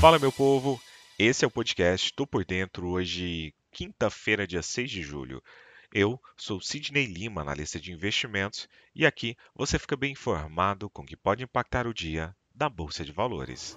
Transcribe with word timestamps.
Fala, 0.00 0.16
meu 0.16 0.30
povo! 0.30 0.80
Esse 1.18 1.44
é 1.44 1.48
o 1.48 1.50
podcast 1.50 2.12
Tô 2.12 2.24
Por 2.24 2.44
Dentro, 2.44 2.86
hoje, 2.86 3.52
quinta-feira, 3.72 4.46
dia 4.46 4.62
6 4.62 4.88
de 4.88 5.02
julho. 5.02 5.42
Eu 5.92 6.20
sou 6.36 6.60
Sidney 6.60 7.04
Lima, 7.04 7.40
analista 7.40 7.80
de 7.80 7.90
investimentos, 7.90 8.68
e 8.94 9.04
aqui 9.04 9.36
você 9.56 9.76
fica 9.76 9.96
bem 9.96 10.12
informado 10.12 10.88
com 10.88 11.02
o 11.02 11.04
que 11.04 11.16
pode 11.16 11.42
impactar 11.42 11.88
o 11.88 11.92
dia 11.92 12.32
da 12.54 12.68
Bolsa 12.68 13.04
de 13.04 13.10
Valores. 13.10 13.76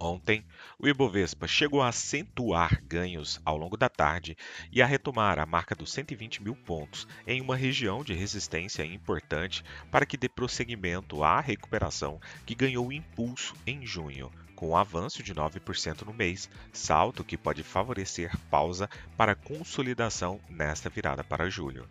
Ontem, 0.00 0.44
o 0.78 0.88
Ibovespa 0.88 1.46
chegou 1.46 1.80
a 1.80 1.88
acentuar 1.88 2.82
ganhos 2.84 3.40
ao 3.44 3.56
longo 3.56 3.76
da 3.76 3.88
tarde 3.88 4.36
e 4.72 4.82
a 4.82 4.86
retomar 4.86 5.38
a 5.38 5.46
marca 5.46 5.74
dos 5.74 5.92
120 5.92 6.42
mil 6.42 6.56
pontos 6.56 7.06
em 7.26 7.40
uma 7.40 7.56
região 7.56 8.02
de 8.02 8.12
resistência 8.12 8.84
importante 8.84 9.62
para 9.90 10.04
que 10.04 10.16
dê 10.16 10.28
prosseguimento 10.28 11.22
à 11.22 11.40
recuperação 11.40 12.20
que 12.44 12.54
ganhou 12.54 12.92
impulso 12.92 13.54
em 13.66 13.86
junho, 13.86 14.30
com 14.54 14.70
um 14.70 14.76
avanço 14.76 15.22
de 15.22 15.34
9% 15.34 16.02
no 16.02 16.12
mês, 16.12 16.50
salto 16.72 17.24
que 17.24 17.38
pode 17.38 17.62
favorecer 17.62 18.36
pausa 18.50 18.88
para 19.16 19.34
consolidação 19.34 20.40
nesta 20.48 20.90
virada 20.90 21.22
para 21.22 21.48
julho. 21.48 21.88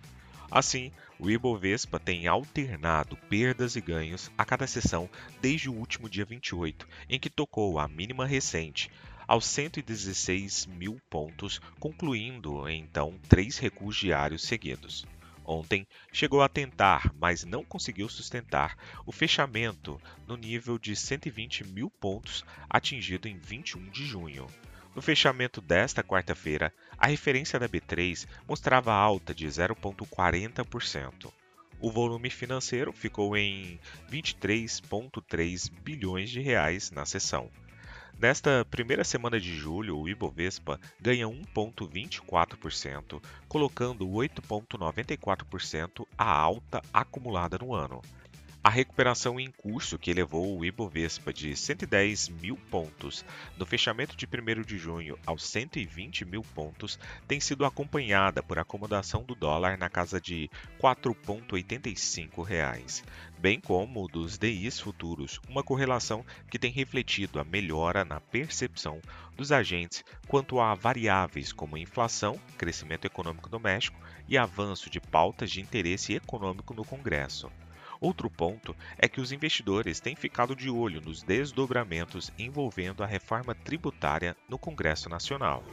Assim, 0.55 0.91
o 1.17 1.31
Ibovespa 1.31 1.99
tem 1.99 2.27
alternado 2.27 3.17
perdas 3.27 3.75
e 3.75 3.81
ganhos 3.81 4.29
a 4.37 4.45
cada 4.45 4.67
sessão 4.67 5.09
desde 5.41 5.67
o 5.67 5.73
último 5.73 6.07
dia 6.07 6.23
28, 6.23 6.87
em 7.09 7.19
que 7.19 7.27
tocou 7.27 7.79
a 7.79 7.87
mínima 7.87 8.23
recente, 8.27 8.91
aos 9.27 9.47
116 9.47 10.67
mil 10.67 11.01
pontos, 11.09 11.59
concluindo 11.79 12.69
então 12.69 13.19
três 13.27 13.57
recuos 13.57 13.95
diários 13.95 14.43
seguidos. 14.43 15.07
Ontem 15.43 15.87
chegou 16.11 16.43
a 16.43 16.47
tentar, 16.47 17.11
mas 17.19 17.43
não 17.43 17.65
conseguiu 17.65 18.07
sustentar, 18.07 18.77
o 19.07 19.11
fechamento 19.11 19.99
no 20.27 20.37
nível 20.37 20.77
de 20.77 20.95
120 20.95 21.63
mil 21.63 21.89
pontos 21.89 22.45
atingido 22.69 23.27
em 23.27 23.39
21 23.39 23.89
de 23.89 24.05
junho. 24.05 24.45
No 24.95 25.01
fechamento 25.01 25.59
desta 25.59 26.03
quarta-feira, 26.03 26.71
a 26.97 27.07
referência 27.07 27.59
da 27.59 27.67
B3 27.67 28.27
mostrava 28.47 28.93
alta 28.93 29.33
de 29.33 29.47
0,40%. 29.47 31.33
O 31.81 31.89
volume 31.91 32.29
financeiro 32.29 32.93
ficou 32.93 33.35
em 33.35 33.79
23,3 34.11 35.71
bilhões 35.81 36.29
de 36.29 36.39
reais 36.39 36.91
na 36.91 37.05
sessão. 37.05 37.49
Nesta 38.19 38.63
primeira 38.69 39.03
semana 39.03 39.39
de 39.39 39.55
julho, 39.55 39.97
o 39.97 40.07
Ibovespa 40.07 40.79
ganha 41.01 41.25
1,24%, 41.27 43.19
colocando 43.47 44.07
8,94% 44.07 46.05
a 46.15 46.31
alta 46.31 46.83
acumulada 46.93 47.57
no 47.57 47.73
ano. 47.73 47.99
A 48.65 48.69
recuperação 48.69 49.41
em 49.41 49.51
curso 49.51 49.99
que 49.99 50.09
elevou 50.09 50.57
o 50.57 50.63
Ibovespa 50.63 51.33
de 51.33 51.53
110 51.53 52.29
mil 52.29 52.55
pontos 52.71 53.25
no 53.57 53.65
fechamento 53.65 54.15
de 54.15 54.25
1 54.25 54.61
de 54.61 54.77
junho 54.77 55.19
aos 55.25 55.43
120 55.43 56.23
mil 56.23 56.43
pontos 56.43 56.97
tem 57.27 57.41
sido 57.41 57.65
acompanhada 57.65 58.41
por 58.41 58.57
acomodação 58.57 59.21
do 59.21 59.35
dólar 59.35 59.77
na 59.77 59.89
casa 59.89 60.21
de 60.21 60.49
R$ 60.81 60.81
4,85, 60.81 63.03
bem 63.37 63.59
como 63.59 64.07
dos 64.07 64.37
DIs 64.37 64.79
futuros, 64.79 65.41
uma 65.49 65.61
correlação 65.61 66.25
que 66.49 66.57
tem 66.57 66.71
refletido 66.71 67.41
a 67.41 67.43
melhora 67.43 68.05
na 68.05 68.21
percepção 68.21 69.01
dos 69.35 69.51
agentes 69.51 70.05
quanto 70.25 70.61
a 70.61 70.73
variáveis 70.73 71.51
como 71.51 71.77
inflação, 71.77 72.39
crescimento 72.57 73.03
econômico 73.03 73.49
doméstico 73.49 73.99
e 74.25 74.37
avanço 74.37 74.89
de 74.89 75.01
pautas 75.01 75.51
de 75.51 75.59
interesse 75.59 76.13
econômico 76.13 76.73
no 76.73 76.85
Congresso. 76.85 77.51
Outro 78.03 78.29
ponto 78.29 78.75
é 78.97 79.07
que 79.07 79.21
os 79.21 79.31
investidores 79.31 80.01
têm 80.01 80.13
ficado 80.13 80.57
de 80.57 80.69
olho 80.69 80.99
nos 80.99 81.23
desdobramentos 81.23 82.33
envolvendo 82.37 83.01
a 83.01 83.07
reforma 83.07 83.55
tributária 83.55 84.35
no 84.49 84.59
Congresso 84.59 85.07
Nacional. 85.07 85.63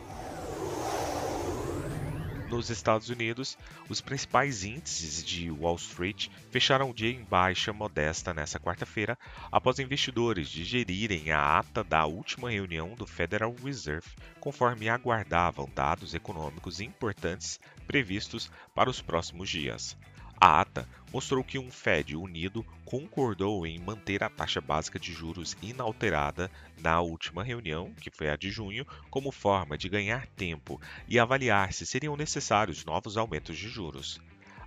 Nos 2.48 2.70
Estados 2.70 3.08
Unidos, 3.08 3.58
os 3.88 4.00
principais 4.00 4.62
índices 4.62 5.24
de 5.24 5.50
Wall 5.50 5.74
Street 5.74 6.28
fecharam 6.52 6.91
o 6.91 6.94
dia 6.94 7.10
em 7.10 7.24
baixa 7.24 7.72
modesta 7.72 8.32
nesta 8.32 8.60
quarta-feira, 8.60 9.18
após 9.50 9.80
investidores 9.80 10.48
digerirem 10.48 11.32
a 11.32 11.58
ata 11.58 11.82
da 11.82 12.06
última 12.06 12.48
reunião 12.48 12.94
do 12.94 13.08
Federal 13.08 13.52
Reserve, 13.60 14.06
conforme 14.38 14.88
aguardavam 14.88 15.68
dados 15.74 16.14
econômicos 16.14 16.80
importantes 16.80 17.58
previstos 17.88 18.52
para 18.72 18.88
os 18.88 19.02
próximos 19.02 19.50
dias. 19.50 19.97
A 20.42 20.62
ata 20.62 20.88
mostrou 21.12 21.44
que 21.44 21.58
um 21.58 21.70
Fed 21.70 22.16
unido 22.16 22.64
concordou 22.86 23.66
em 23.66 23.78
manter 23.78 24.24
a 24.24 24.30
taxa 24.30 24.58
básica 24.58 24.98
de 24.98 25.12
juros 25.12 25.54
inalterada 25.60 26.50
na 26.78 26.98
última 27.02 27.44
reunião, 27.44 27.92
que 28.00 28.10
foi 28.10 28.30
a 28.30 28.36
de 28.36 28.50
junho, 28.50 28.86
como 29.10 29.30
forma 29.30 29.76
de 29.76 29.86
ganhar 29.90 30.26
tempo 30.28 30.80
e 31.06 31.18
avaliar 31.18 31.74
se 31.74 31.84
seriam 31.84 32.16
necessários 32.16 32.86
novos 32.86 33.18
aumentos 33.18 33.58
de 33.58 33.68
juros. 33.68 34.18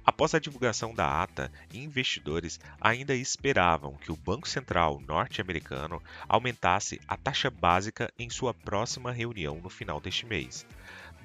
Após 0.06 0.36
a 0.36 0.40
divulgação 0.40 0.94
da 0.94 1.24
ata, 1.24 1.52
investidores 1.74 2.60
ainda 2.80 3.16
esperavam 3.16 3.96
que 3.96 4.12
o 4.12 4.18
Banco 4.18 4.48
Central 4.48 5.02
norte-americano 5.08 6.04
aumentasse 6.28 7.02
a 7.08 7.18
taxa 7.18 7.50
básica 7.50 8.14
em 8.20 8.30
sua 8.30 8.54
próxima 8.54 9.12
reunião 9.12 9.60
no 9.60 9.70
final 9.70 10.00
deste 10.00 10.26
mês. 10.26 10.68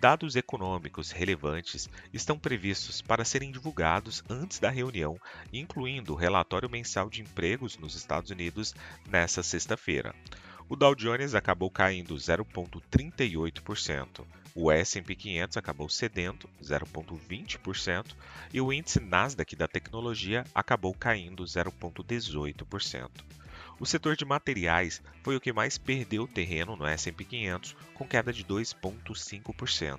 Dados 0.00 0.36
econômicos 0.36 1.10
relevantes 1.10 1.88
estão 2.12 2.38
previstos 2.38 3.02
para 3.02 3.24
serem 3.24 3.50
divulgados 3.50 4.22
antes 4.30 4.60
da 4.60 4.70
reunião, 4.70 5.18
incluindo 5.52 6.12
o 6.12 6.16
relatório 6.16 6.70
mensal 6.70 7.10
de 7.10 7.20
empregos 7.20 7.76
nos 7.76 7.96
Estados 7.96 8.30
Unidos 8.30 8.76
nesta 9.08 9.42
sexta-feira. 9.42 10.14
O 10.68 10.76
Dow 10.76 10.94
Jones 10.94 11.34
acabou 11.34 11.68
caindo 11.68 12.14
0,38%, 12.14 14.24
o 14.54 14.70
S&P 14.70 15.16
500 15.16 15.56
acabou 15.56 15.88
cedendo 15.88 16.48
0,20% 16.62 18.14
e 18.54 18.60
o 18.60 18.72
índice 18.72 19.00
Nasdaq 19.00 19.56
da 19.56 19.66
tecnologia 19.66 20.44
acabou 20.54 20.94
caindo 20.94 21.42
0,18%. 21.42 23.10
O 23.80 23.86
setor 23.86 24.16
de 24.16 24.24
materiais 24.24 25.00
foi 25.22 25.36
o 25.36 25.40
que 25.40 25.52
mais 25.52 25.78
perdeu 25.78 26.26
terreno 26.26 26.74
no 26.74 26.84
S&P 26.84 27.24
500, 27.24 27.76
com 27.94 28.06
queda 28.06 28.32
de 28.32 28.44
2,5%. 28.44 29.98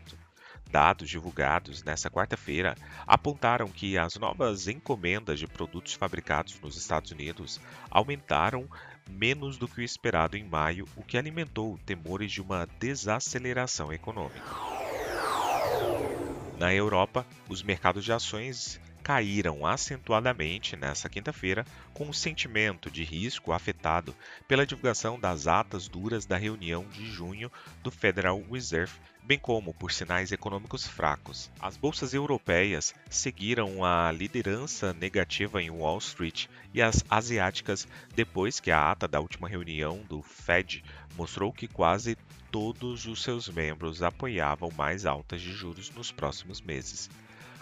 Dados 0.69 1.09
divulgados 1.09 1.81
nesta 1.83 2.11
quarta-feira 2.11 2.75
apontaram 3.07 3.67
que 3.69 3.97
as 3.97 4.15
novas 4.17 4.67
encomendas 4.67 5.39
de 5.39 5.47
produtos 5.47 5.93
fabricados 5.93 6.59
nos 6.61 6.75
Estados 6.75 7.11
Unidos 7.11 7.59
aumentaram 7.89 8.69
menos 9.09 9.57
do 9.57 9.67
que 9.67 9.81
o 9.81 9.83
esperado 9.83 10.37
em 10.37 10.43
maio, 10.43 10.87
o 10.95 11.01
que 11.01 11.17
alimentou 11.17 11.79
temores 11.85 12.31
de 12.31 12.41
uma 12.41 12.67
desaceleração 12.79 13.91
econômica. 13.91 14.39
Na 16.59 16.73
Europa, 16.73 17.25
os 17.47 17.63
mercados 17.63 18.03
de 18.03 18.11
ações 18.11 18.79
caíram 19.09 19.65
acentuadamente 19.65 20.75
nesta 20.75 21.09
quinta-feira, 21.09 21.65
com 21.95 22.07
o 22.07 22.13
sentimento 22.13 22.91
de 22.91 23.03
risco 23.03 23.51
afetado 23.51 24.15
pela 24.47 24.67
divulgação 24.67 25.19
das 25.19 25.47
atas 25.47 25.87
duras 25.87 26.27
da 26.27 26.37
reunião 26.37 26.87
de 26.89 27.07
junho 27.07 27.51
do 27.81 27.89
Federal 27.89 28.39
Reserve, 28.51 28.93
bem 29.23 29.39
como 29.39 29.73
por 29.73 29.91
sinais 29.91 30.31
econômicos 30.31 30.85
fracos. 30.85 31.49
As 31.59 31.75
bolsas 31.75 32.13
europeias 32.13 32.93
seguiram 33.09 33.83
a 33.83 34.11
liderança 34.11 34.93
negativa 34.93 35.59
em 35.59 35.71
Wall 35.71 35.97
Street 35.97 36.45
e 36.71 36.79
as 36.79 37.03
asiáticas 37.09 37.87
depois 38.13 38.59
que 38.59 38.69
a 38.69 38.91
ata 38.91 39.07
da 39.07 39.19
última 39.19 39.49
reunião 39.49 40.03
do 40.07 40.21
Fed 40.21 40.83
mostrou 41.17 41.51
que 41.51 41.67
quase 41.67 42.15
todos 42.51 43.07
os 43.07 43.23
seus 43.23 43.49
membros 43.49 44.03
apoiavam 44.03 44.69
mais 44.77 45.07
altas 45.07 45.41
de 45.41 45.51
juros 45.51 45.89
nos 45.89 46.11
próximos 46.11 46.61
meses. 46.61 47.09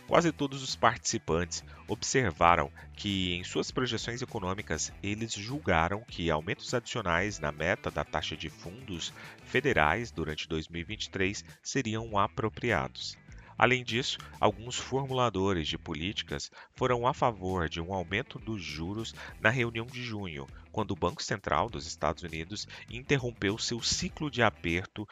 Quase 0.07 0.31
todos 0.31 0.63
os 0.63 0.73
participantes 0.73 1.65
observaram 1.85 2.71
que, 2.95 3.33
em 3.33 3.43
suas 3.43 3.71
projeções 3.71 4.21
econômicas, 4.21 4.91
eles 5.03 5.33
julgaram 5.33 6.01
que 6.07 6.31
aumentos 6.31 6.73
adicionais 6.73 7.39
na 7.39 7.51
meta 7.51 7.91
da 7.91 8.05
taxa 8.05 8.37
de 8.37 8.49
fundos 8.49 9.13
federais 9.43 10.09
durante 10.09 10.47
2023 10.47 11.43
seriam 11.61 12.17
apropriados. 12.17 13.17
Além 13.57 13.83
disso, 13.83 14.19
alguns 14.39 14.77
formuladores 14.77 15.67
de 15.67 15.77
políticas 15.77 16.51
foram 16.75 17.07
a 17.07 17.13
favor 17.13 17.67
de 17.67 17.81
um 17.81 17.91
aumento 17.91 18.39
dos 18.39 18.61
juros 18.61 19.13
na 19.41 19.49
reunião 19.49 19.87
de 19.87 20.03
junho, 20.03 20.47
quando 20.71 20.91
o 20.91 20.95
Banco 20.95 21.23
Central 21.23 21.67
dos 21.67 21.87
Estados 21.87 22.21
Unidos 22.21 22.67
interrompeu 22.89 23.57
seu 23.57 23.81
ciclo 23.81 24.29
de 24.29 24.43
aperto 24.43 25.07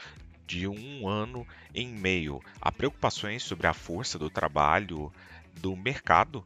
de 0.46 0.68
um 0.68 1.08
ano 1.08 1.48
em 1.74 1.88
meio 1.88 2.42
a 2.62 2.72
preocupações 2.72 3.44
sobre 3.44 3.68
a 3.68 3.74
força 3.74 4.20
do 4.20 4.30
trabalho 4.30 5.12
do 5.60 5.76
mercado 5.76 6.46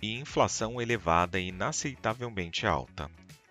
e 0.00 0.18
inflação 0.18 0.80
elevada 0.80 1.38
e 1.38 1.48
inaceitavelmente 1.48 2.66
alta. 2.66 3.10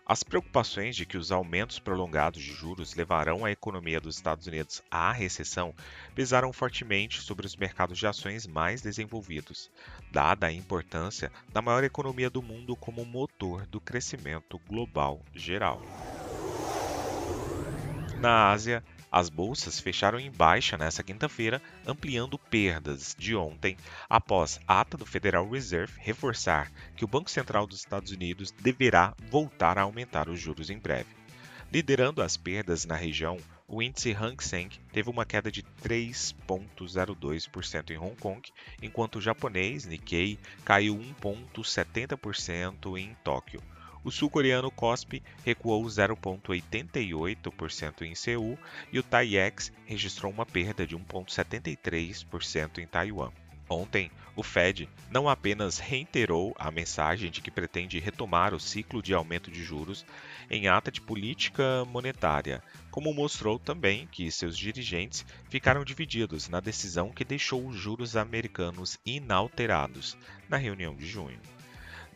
As 0.10 0.24
preocupações 0.24 0.96
de 0.96 1.06
que 1.06 1.18
os 1.18 1.34
aumentos 1.34 1.80
prolongados 1.80 2.42
de 2.42 2.54
juros 2.54 2.96
levarão 2.96 3.44
a 3.44 3.52
economia 3.52 4.00
dos 4.00 4.16
Estados 4.16 4.48
Unidos 4.48 4.82
à 4.90 5.12
recessão 5.12 5.76
pesaram 6.16 6.54
fortemente 6.54 7.20
sobre 7.20 7.46
os 7.46 7.58
mercados 7.58 8.00
de 8.00 8.08
ações 8.08 8.48
mais 8.48 8.82
desenvolvidos, 8.82 9.70
dada 10.10 10.48
a 10.48 10.54
importância 10.54 11.30
da 11.52 11.62
maior 11.62 11.84
economia 11.84 12.30
do 12.30 12.42
mundo 12.42 12.74
como 12.74 13.04
motor 13.04 13.68
do 13.68 13.82
crescimento 13.82 14.58
global 14.66 15.22
geral. 15.36 15.82
Na 18.22 18.50
Ásia, 18.50 18.82
as 19.12 19.30
bolsas 19.30 19.80
fecharam 19.80 20.20
em 20.20 20.32
baixa 20.32 20.78
nesta 20.78 21.04
quinta-feira, 21.04 21.62
ampliando 21.86 22.38
perdas 22.38 23.16
de 23.18 23.36
ontem, 23.36 23.78
após 24.10 24.60
a 24.68 24.82
ata 24.82 24.98
do 24.98 25.06
Federal 25.06 25.50
Reserve 25.50 25.94
reforçar 26.00 26.72
que 26.96 27.06
o 27.06 27.08
Banco 27.08 27.30
Central 27.30 27.66
dos 27.66 27.80
Estados 27.80 28.12
Unidos 28.12 28.52
deverá 28.52 29.14
voltar 29.30 29.78
a 29.78 29.84
aumentar 29.84 30.30
os 30.30 30.40
juros 30.40 30.70
em 30.70 30.78
breve. 30.78 31.16
Liderando 31.72 32.22
as 32.22 32.38
perdas 32.38 32.86
na 32.86 32.96
região, 32.96 33.38
o 33.68 33.82
índice 33.82 34.14
Hang 34.14 34.42
Seng 34.42 34.70
teve 34.94 35.10
uma 35.10 35.26
queda 35.26 35.52
de 35.52 35.62
3,02% 35.84 37.92
em 37.92 37.98
Hong 37.98 38.16
Kong, 38.16 38.42
enquanto 38.82 39.18
o 39.18 39.22
japonês 39.22 39.86
Nikkei 39.86 40.40
caiu 40.64 40.98
1,70% 41.22 42.98
em 42.98 43.14
Tóquio. 43.24 43.62
O 44.08 44.10
sul-coreano 44.10 44.72
KOSPI 44.72 45.22
recuou 45.44 45.84
0,88% 45.84 48.04
em 48.04 48.16
Seul 48.16 48.58
e 48.90 49.00
o 49.00 49.04
TAIEX 49.04 49.74
registrou 49.86 50.32
uma 50.32 50.46
perda 50.46 50.88
de 50.88 50.96
1,73% 50.96 52.78
em 52.78 52.88
Taiwan. 52.88 53.34
Ontem, 53.70 54.10
o 54.34 54.42
Fed 54.42 54.88
não 55.12 55.28
apenas 55.28 55.78
reiterou 55.78 56.56
a 56.58 56.72
mensagem 56.72 57.30
de 57.30 57.42
que 57.42 57.52
pretende 57.52 58.00
retomar 58.00 58.54
o 58.54 58.62
ciclo 58.62 59.04
de 59.04 59.14
aumento 59.14 59.52
de 59.52 59.62
juros 59.62 60.06
em 60.50 60.70
ata 60.70 60.90
de 60.90 61.02
política 61.02 61.84
monetária, 61.84 62.64
como 62.90 63.14
mostrou 63.14 63.60
também 63.60 64.08
que 64.08 64.32
seus 64.32 64.58
dirigentes 64.58 65.26
ficaram 65.50 65.84
divididos 65.84 66.48
na 66.48 66.62
decisão 66.62 67.12
que 67.12 67.26
deixou 67.26 67.68
os 67.68 67.76
juros 67.76 68.16
americanos 68.16 68.98
inalterados 69.06 70.18
na 70.48 70.56
reunião 70.56 70.96
de 70.96 71.06
junho. 71.06 71.42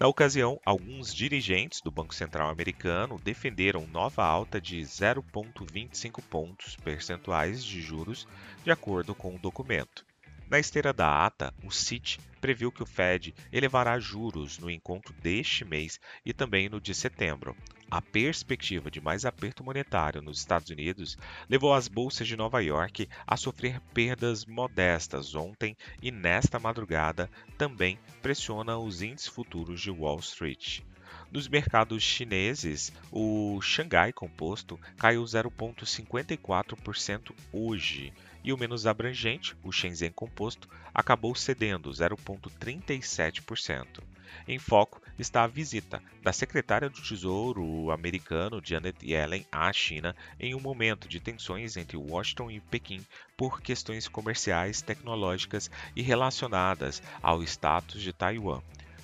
Na 0.02 0.08
ocasião, 0.08 0.60
alguns 0.66 1.14
dirigentes 1.14 1.80
do 1.80 1.92
Banco 1.92 2.16
Central 2.16 2.50
americano 2.50 3.20
defenderam 3.20 3.86
nova 3.86 4.24
alta 4.26 4.60
de 4.60 4.82
0,25 4.82 6.24
pontos 6.28 6.76
percentuais 6.78 7.64
de 7.64 7.80
juros, 7.84 8.26
de 8.64 8.72
acordo 8.72 9.14
com 9.14 9.36
o 9.36 9.40
documento. 9.40 10.04
Na 10.52 10.60
esteira 10.60 10.92
da 10.92 11.26
ata, 11.26 11.54
o 11.64 11.72
CIT 11.72 12.20
previu 12.42 12.74
que 12.74 12.84
o 12.84 12.86
Fed 12.86 13.34
elevará 13.54 13.98
juros 13.98 14.60
no 14.60 14.70
encontro 14.70 15.14
deste 15.14 15.64
mês 15.64 15.98
e 16.26 16.34
também 16.34 16.68
no 16.68 16.82
de 16.82 16.94
setembro. 16.94 17.56
A 17.90 18.02
perspectiva 18.02 18.92
de 18.92 19.00
mais 19.00 19.24
aperto 19.24 19.64
monetário 19.64 20.22
nos 20.22 20.40
Estados 20.40 20.70
Unidos 20.70 21.18
levou 21.50 21.74
as 21.74 21.88
bolsas 21.88 22.28
de 22.28 22.36
Nova 22.36 22.62
York 22.62 23.08
a 23.26 23.38
sofrer 23.38 23.80
perdas 23.94 24.46
modestas 24.46 25.36
ontem 25.36 25.74
e 26.02 26.12
nesta 26.12 26.60
madrugada 26.60 27.32
também 27.58 27.98
pressiona 28.22 28.78
os 28.78 29.02
índices 29.02 29.30
futuros 29.30 29.80
de 29.80 29.90
Wall 29.90 30.20
Street. 30.20 30.82
Nos 31.32 31.48
mercados 31.48 32.04
chineses, 32.04 32.92
o 33.10 33.58
Xangai 33.62 34.12
Composto 34.12 34.78
caiu 34.98 35.24
0,54% 35.24 37.34
hoje 37.54 38.12
e 38.44 38.52
o 38.52 38.58
menos 38.58 38.86
abrangente, 38.86 39.56
o 39.64 39.72
Shenzhen 39.72 40.12
Composto, 40.12 40.68
acabou 40.94 41.34
cedendo 41.34 41.90
0,37%. 41.90 44.04
Em 44.46 44.60
foco 44.60 45.02
está 45.18 45.46
a 45.46 45.48
visita 45.48 46.04
da 46.22 46.34
secretária 46.34 46.90
do 46.90 47.02
Tesouro 47.02 47.90
americano 47.92 48.62
Janet 48.62 48.98
Yellen 49.02 49.46
à 49.50 49.72
China 49.72 50.14
em 50.38 50.54
um 50.54 50.60
momento 50.60 51.08
de 51.08 51.22
tensões 51.22 51.78
entre 51.78 51.96
Washington 51.96 52.52
e 52.52 52.60
Pequim 52.60 53.06
por 53.38 53.62
questões 53.62 54.10
comerciais, 54.10 54.82
tecnológicas 54.82 55.72
e 55.96 56.02
relacionadas 56.02 57.02
ao 57.22 57.42
status 57.42 58.02
de 58.02 58.12
Taiwan. 58.12 58.62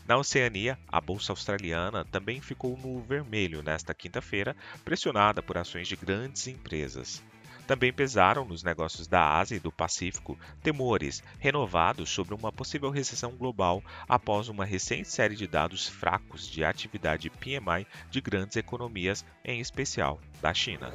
Na 0.07 0.17
Oceania, 0.17 0.79
a 0.87 1.01
bolsa 1.01 1.33
australiana 1.33 2.05
também 2.05 2.39
ficou 2.39 2.77
no 2.77 3.01
vermelho 3.01 3.61
nesta 3.61 3.93
quinta-feira, 3.93 4.55
pressionada 4.85 5.43
por 5.43 5.57
ações 5.57 5.85
de 5.85 5.97
grandes 5.97 6.47
empresas. 6.47 7.21
Também 7.67 7.91
pesaram 7.91 8.45
nos 8.45 8.63
negócios 8.63 9.05
da 9.05 9.37
Ásia 9.37 9.57
e 9.57 9.59
do 9.59 9.69
Pacífico 9.69 10.39
temores 10.63 11.21
renovados 11.39 12.09
sobre 12.09 12.33
uma 12.33 12.53
possível 12.53 12.89
recessão 12.89 13.31
global 13.35 13.83
após 14.07 14.47
uma 14.47 14.63
recente 14.63 15.09
série 15.09 15.35
de 15.35 15.45
dados 15.45 15.89
fracos 15.89 16.47
de 16.47 16.63
atividade 16.63 17.29
PMI 17.29 17.85
de 18.09 18.21
grandes 18.21 18.55
economias, 18.55 19.25
em 19.43 19.59
especial 19.59 20.21
da 20.41 20.53
China. 20.53 20.93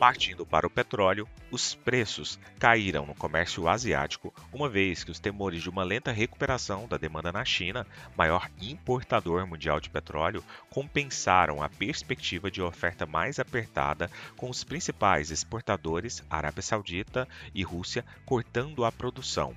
Partindo 0.00 0.44
para 0.46 0.66
o 0.66 0.70
petróleo, 0.70 1.28
os 1.50 1.74
preços 1.74 2.38
caíram 2.58 3.04
no 3.04 3.14
comércio 3.14 3.68
asiático, 3.68 4.32
uma 4.50 4.66
vez 4.66 5.04
que 5.04 5.10
os 5.10 5.20
temores 5.20 5.62
de 5.62 5.68
uma 5.68 5.84
lenta 5.84 6.10
recuperação 6.10 6.88
da 6.88 6.96
demanda 6.96 7.30
na 7.30 7.44
China, 7.44 7.86
maior 8.16 8.48
importador 8.62 9.46
mundial 9.46 9.78
de 9.78 9.90
petróleo, 9.90 10.42
compensaram 10.70 11.62
a 11.62 11.68
perspectiva 11.68 12.50
de 12.50 12.62
oferta 12.62 13.04
mais 13.04 13.38
apertada, 13.38 14.10
com 14.38 14.48
os 14.48 14.64
principais 14.64 15.30
exportadores, 15.30 16.24
Arábia 16.30 16.62
Saudita 16.62 17.28
e 17.54 17.62
Rússia, 17.62 18.02
cortando 18.24 18.86
a 18.86 18.90
produção. 18.90 19.54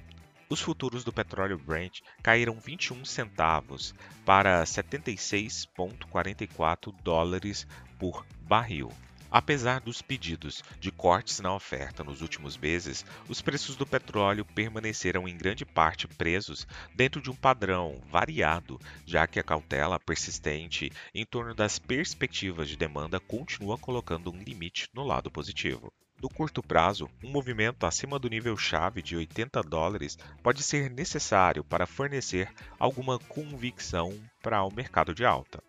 Os 0.50 0.60
futuros 0.60 1.06
do 1.06 1.13
petróleo 1.13 1.57
Brent 1.57 2.01
caíram 2.22 2.60
21 2.60 3.06
centavos 3.06 3.96
para 4.25 4.62
76,44 4.66 6.94
dólares 7.01 7.66
por 7.98 8.25
barril. 8.42 8.92
Apesar 9.33 9.81
dos 9.81 10.00
pedidos 10.00 10.63
de 10.80 10.91
cortes 10.91 11.39
na 11.39 11.51
oferta 11.56 12.03
nos 12.03 12.21
últimos 12.21 12.56
meses, 12.56 13.03
os 13.27 13.41
preços 13.41 13.75
do 13.75 13.83
petróleo 13.83 14.45
permaneceram 14.45 15.27
em 15.27 15.35
grande 15.35 15.65
parte 15.65 16.07
presos 16.07 16.68
dentro 16.94 17.19
de 17.19 17.31
um 17.31 17.35
padrão 17.35 18.00
variado, 18.12 18.80
já 19.07 19.25
que 19.25 19.39
a 19.39 19.44
cautela 19.44 20.00
persistente 20.00 20.91
em 21.15 21.25
torno 21.25 21.56
das 21.56 21.80
perspectivas 21.80 22.69
de 22.69 22.77
demanda 22.77 23.19
continua 23.19 23.75
colocando 23.75 24.31
um 24.31 24.38
limite 24.38 24.88
no 24.94 25.03
lado 25.03 25.31
positivo. 25.31 25.91
No 26.21 26.29
curto 26.29 26.62
prazo, 26.62 27.09
um 27.24 27.31
movimento 27.31 27.88
acima 27.88 28.19
do 28.19 28.29
nível 28.29 28.56
chave 28.56 29.01
de 29.01 29.18
80 29.18 29.63
dólares 29.63 30.15
pode 30.44 30.62
ser 30.62 30.91
necessário 30.91 31.63
para 31.63 31.88
fornecer 31.88 32.53
alguma 32.77 33.18
convicção 33.18 34.13
para 34.44 34.62
o 34.62 34.71
mercado 34.71 35.15
de 35.15 35.25
alta. 35.25 35.59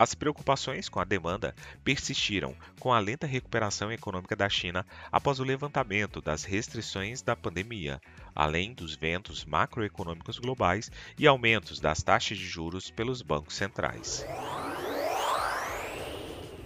As 0.00 0.14
preocupações 0.14 0.88
com 0.88 0.98
a 0.98 1.04
demanda 1.04 1.54
persistiram 1.84 2.56
com 2.78 2.90
a 2.90 2.98
lenta 2.98 3.26
recuperação 3.26 3.92
econômica 3.92 4.34
da 4.34 4.48
China 4.48 4.86
após 5.12 5.40
o 5.40 5.44
levantamento 5.44 6.22
das 6.22 6.42
restrições 6.42 7.20
da 7.20 7.36
pandemia, 7.36 8.00
além 8.34 8.72
dos 8.72 8.96
ventos 8.96 9.44
macroeconômicos 9.44 10.38
globais 10.38 10.90
e 11.18 11.26
aumentos 11.26 11.80
das 11.80 12.02
taxas 12.02 12.38
de 12.38 12.46
juros 12.46 12.90
pelos 12.90 13.20
bancos 13.20 13.56
centrais. 13.56 14.24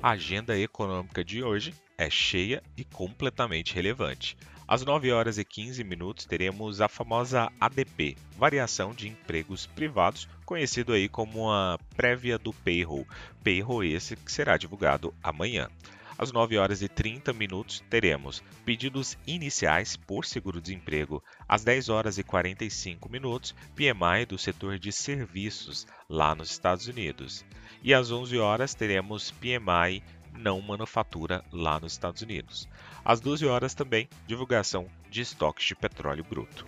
A 0.00 0.10
agenda 0.10 0.56
econômica 0.56 1.24
de 1.24 1.42
hoje 1.42 1.74
é 1.98 2.08
cheia 2.08 2.62
e 2.76 2.84
completamente 2.84 3.74
relevante. 3.74 4.36
Às 4.74 4.84
9 4.84 5.12
horas 5.12 5.38
e 5.38 5.44
15 5.44 5.84
minutos 5.84 6.26
teremos 6.26 6.80
a 6.80 6.88
famosa 6.88 7.48
ADP, 7.60 8.16
variação 8.36 8.92
de 8.92 9.06
empregos 9.06 9.66
privados, 9.66 10.28
conhecido 10.44 10.92
aí 10.92 11.08
como 11.08 11.48
a 11.48 11.78
prévia 11.96 12.36
do 12.36 12.52
payroll. 12.52 13.06
Payroll 13.44 13.84
esse 13.84 14.16
que 14.16 14.32
será 14.32 14.56
divulgado 14.56 15.14
amanhã. 15.22 15.70
Às 16.18 16.32
9 16.32 16.58
horas 16.58 16.82
e 16.82 16.88
30 16.88 17.32
minutos 17.32 17.84
teremos 17.88 18.42
pedidos 18.64 19.16
iniciais 19.24 19.96
por 19.96 20.24
seguro-desemprego. 20.24 21.22
Às 21.48 21.62
10 21.62 21.88
horas 21.88 22.18
e 22.18 22.24
45 22.24 23.08
minutos, 23.08 23.54
PMI 23.76 24.26
do 24.26 24.36
setor 24.36 24.76
de 24.76 24.90
serviços 24.90 25.86
lá 26.08 26.34
nos 26.34 26.50
Estados 26.50 26.88
Unidos. 26.88 27.44
E 27.80 27.94
às 27.94 28.10
11 28.10 28.36
horas 28.38 28.74
teremos 28.74 29.30
PMI 29.30 30.02
não 30.36 30.60
manufatura 30.60 31.44
lá 31.52 31.80
nos 31.80 31.92
Estados 31.92 32.22
Unidos. 32.22 32.68
Às 33.04 33.20
12 33.20 33.46
horas 33.46 33.74
também, 33.74 34.08
divulgação 34.26 34.88
de 35.10 35.20
estoques 35.20 35.66
de 35.66 35.74
petróleo 35.74 36.24
bruto. 36.24 36.66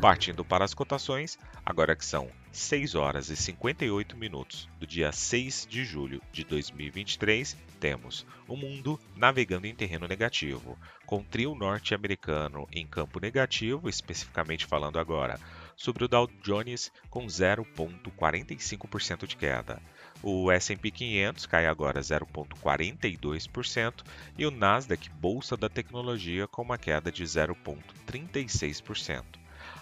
Partindo 0.00 0.44
para 0.44 0.64
as 0.64 0.74
cotações, 0.74 1.38
agora 1.64 1.96
que 1.96 2.04
são 2.04 2.30
6 2.52 2.94
horas 2.94 3.30
e 3.30 3.36
58 3.36 4.16
minutos 4.16 4.68
do 4.78 4.86
dia 4.86 5.10
6 5.10 5.66
de 5.68 5.84
julho 5.84 6.20
de 6.30 6.44
2023, 6.44 7.56
temos 7.80 8.26
o 8.46 8.56
mundo 8.56 9.00
navegando 9.16 9.66
em 9.66 9.74
terreno 9.74 10.06
negativo, 10.06 10.78
com 11.06 11.18
o 11.18 11.24
trio 11.24 11.54
norte-americano 11.54 12.68
em 12.70 12.86
campo 12.86 13.18
negativo, 13.18 13.88
especificamente 13.88 14.66
falando 14.66 14.98
agora 14.98 15.40
sobre 15.76 16.04
o 16.04 16.08
Dow 16.08 16.26
Jones 16.42 16.90
com 17.10 17.26
0,45% 17.26 19.26
de 19.26 19.36
queda. 19.36 19.80
O 20.22 20.50
S&P 20.50 20.90
500 20.90 21.44
cai 21.46 21.66
agora 21.66 22.00
0,42% 22.00 24.02
e 24.36 24.44
o 24.46 24.50
Nasdaq, 24.50 25.08
bolsa 25.10 25.56
da 25.56 25.68
tecnologia, 25.68 26.48
com 26.48 26.62
uma 26.62 26.78
queda 26.78 27.12
de 27.12 27.22
0,36%. 27.22 29.22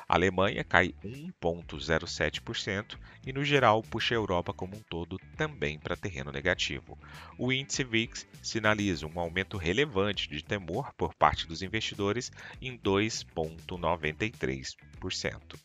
A 0.09 0.15
Alemanha 0.15 0.63
cai 0.63 0.95
1,07% 1.03 2.99
e, 3.27 3.33
no 3.33 3.43
geral, 3.43 3.83
puxa 3.83 4.15
a 4.15 4.17
Europa 4.17 4.53
como 4.53 4.77
um 4.77 4.83
todo 4.83 5.19
também 5.37 5.79
para 5.79 5.97
terreno 5.97 6.31
negativo. 6.31 6.99
O 7.39 7.51
índice 7.51 7.83
VIX 7.83 8.27
sinaliza 8.43 9.07
um 9.07 9.19
aumento 9.19 9.57
relevante 9.57 10.29
de 10.29 10.45
temor 10.45 10.93
por 10.95 11.15
parte 11.15 11.47
dos 11.47 11.63
investidores 11.63 12.31
em 12.61 12.79
2,93%. 12.79 15.59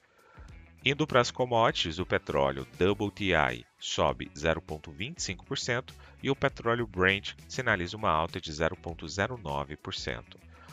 Indo 0.83 1.05
para 1.05 1.19
as 1.19 1.29
commodities, 1.29 1.99
o 1.99 2.05
petróleo 2.05 2.65
WTI 2.79 3.65
sobe 3.77 4.31
0,25% 4.33 5.91
e 6.23 6.29
o 6.31 6.35
petróleo 6.35 6.87
Brent 6.87 7.33
sinaliza 7.49 7.97
uma 7.97 8.09
alta 8.09 8.39
de 8.39 8.49
0,09%. 8.49 10.23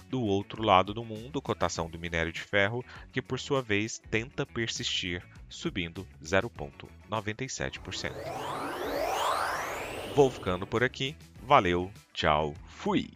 Do 0.09 0.23
outro 0.23 0.63
lado 0.63 0.95
do 0.95 1.05
mundo, 1.05 1.43
cotação 1.43 1.91
do 1.91 1.99
minério 1.99 2.33
de 2.33 2.41
ferro, 2.41 2.85
que 3.13 3.21
por 3.21 3.41
sua 3.41 3.61
vez 3.61 4.01
tenta 4.09 4.47
persistir, 4.47 5.25
subindo 5.49 6.07
0,97%. 6.23 8.13
Vou 10.15 10.31
ficando 10.31 10.65
por 10.67 10.85
aqui. 10.85 11.17
Valeu, 11.43 11.91
tchau, 12.13 12.55
fui! 12.69 13.11